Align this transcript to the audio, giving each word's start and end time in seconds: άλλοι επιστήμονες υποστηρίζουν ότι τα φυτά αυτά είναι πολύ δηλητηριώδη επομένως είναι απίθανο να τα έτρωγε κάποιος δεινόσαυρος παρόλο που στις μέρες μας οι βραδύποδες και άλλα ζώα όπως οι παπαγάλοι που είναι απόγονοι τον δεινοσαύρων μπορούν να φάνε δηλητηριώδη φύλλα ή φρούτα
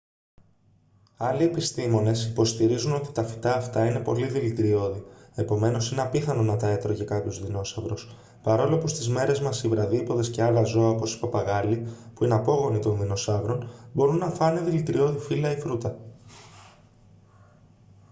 άλλοι 1.17 1.43
επιστήμονες 1.43 2.25
υποστηρίζουν 2.25 2.93
ότι 2.93 3.11
τα 3.11 3.23
φυτά 3.23 3.55
αυτά 3.55 3.85
είναι 3.85 3.99
πολύ 3.99 4.27
δηλητηριώδη 4.27 5.03
επομένως 5.35 5.91
είναι 5.91 6.01
απίθανο 6.01 6.41
να 6.41 6.57
τα 6.57 6.67
έτρωγε 6.69 7.03
κάποιος 7.03 7.43
δεινόσαυρος 7.45 8.15
παρόλο 8.43 8.77
που 8.77 8.87
στις 8.87 9.09
μέρες 9.09 9.39
μας 9.39 9.63
οι 9.63 9.67
βραδύποδες 9.67 10.29
και 10.29 10.43
άλλα 10.43 10.63
ζώα 10.63 10.89
όπως 10.89 11.13
οι 11.13 11.19
παπαγάλοι 11.19 11.87
που 12.13 12.23
είναι 12.23 12.33
απόγονοι 12.33 12.79
τον 12.79 12.97
δεινοσαύρων 12.99 13.69
μπορούν 13.93 14.17
να 14.17 14.29
φάνε 14.29 14.61
δηλητηριώδη 14.61 15.19
φύλλα 15.19 15.51
ή 15.51 15.59
φρούτα 15.59 15.99